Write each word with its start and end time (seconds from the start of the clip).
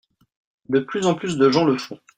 De 0.69 0.79
plus 0.79 1.05
en 1.05 1.13
plus 1.13 1.37
de 1.37 1.51
gens 1.51 1.63
le 1.63 1.77
font. 1.77 1.99